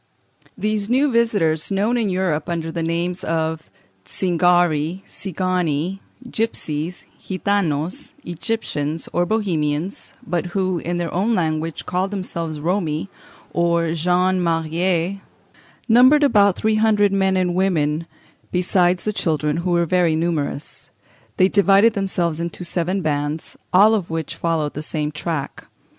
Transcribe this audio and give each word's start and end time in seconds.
These 0.57 0.89
new 0.89 1.11
visitors, 1.11 1.69
known 1.71 1.95
in 1.95 2.09
Europe 2.09 2.49
under 2.49 2.71
the 2.71 2.81
names 2.81 3.23
of 3.23 3.69
Zingari, 4.03 5.03
Cigani, 5.05 5.99
Gipsies, 6.27 7.05
Gitanos, 7.21 8.13
Egyptians, 8.25 9.07
or 9.13 9.27
Bohemians, 9.27 10.15
but 10.25 10.47
who, 10.57 10.79
in 10.79 10.97
their 10.97 11.13
own 11.13 11.35
language, 11.35 11.85
called 11.85 12.09
themselves 12.09 12.59
Romi, 12.59 13.09
or 13.53 13.93
gens 13.93 14.41
mariés, 14.41 15.19
numbered 15.87 16.23
about 16.23 16.55
three 16.55 16.77
hundred 16.77 17.13
men 17.13 17.37
and 17.37 17.53
women, 17.53 18.07
besides 18.51 19.03
the 19.03 19.13
children, 19.13 19.57
who 19.57 19.69
were 19.69 19.85
very 19.85 20.15
numerous. 20.15 20.89
They 21.37 21.47
divided 21.47 21.93
themselves 21.93 22.39
into 22.39 22.63
seven 22.65 23.03
bands, 23.03 23.55
all 23.71 23.93
of 23.93 24.09
which 24.09 24.33
followed 24.35 24.73
the 24.73 24.81
same 24.81 25.11
track. 25.11 25.67